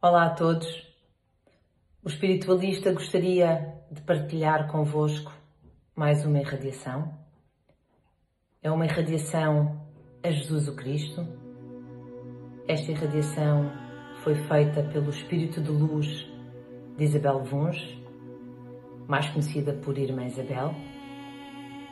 [0.00, 0.86] Olá a todos.
[2.04, 5.32] O espiritualista gostaria de partilhar convosco
[5.92, 7.18] mais uma irradiação.
[8.62, 9.84] É uma irradiação
[10.22, 11.26] a Jesus o Cristo.
[12.68, 13.72] Esta irradiação
[14.22, 16.06] foi feita pelo Espírito de Luz
[16.96, 18.00] de Isabel Vuns,
[19.08, 20.76] mais conhecida por Irmã Isabel,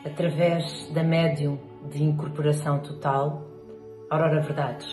[0.04, 1.58] através da médium
[1.90, 3.42] de incorporação total,
[4.08, 4.86] Aurora Verdades.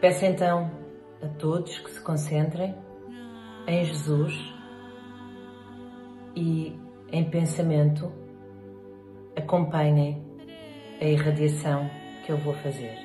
[0.00, 0.85] Peço então
[1.22, 2.74] a todos que se concentrem
[3.66, 4.54] em Jesus
[6.34, 6.78] e
[7.10, 8.12] em pensamento
[9.36, 10.24] acompanhem
[11.00, 11.90] a irradiação
[12.24, 12.96] que eu vou fazer.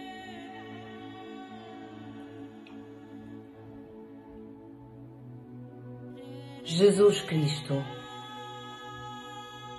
[6.63, 7.83] Jesus Cristo,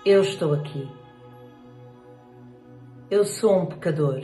[0.05, 0.89] eu estou aqui.
[3.11, 4.21] Eu sou um pecador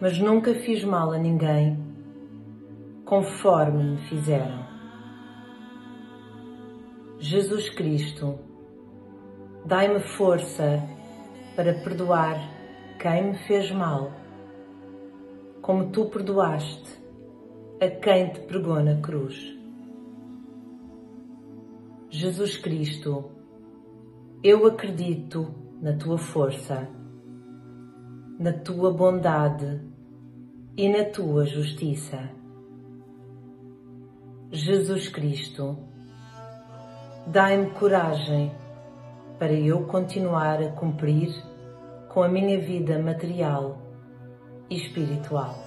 [0.00, 1.78] mas nunca fiz mal a ninguém
[3.04, 4.64] conforme me fizeram.
[7.18, 8.38] Jesus Cristo,
[9.64, 10.82] dai-me força
[11.54, 12.36] para perdoar
[12.98, 14.12] quem me fez mal,
[15.62, 17.02] como tu perdoaste
[17.80, 19.54] a quem te pregou na cruz.
[22.10, 23.30] Jesus Cristo,
[24.42, 26.88] eu acredito na tua força,
[28.44, 29.80] na tua bondade
[30.76, 32.28] e na tua justiça.
[34.52, 35.78] Jesus Cristo,
[37.26, 38.52] dai-me coragem
[39.38, 41.34] para eu continuar a cumprir
[42.10, 43.78] com a minha vida material
[44.68, 45.63] e espiritual.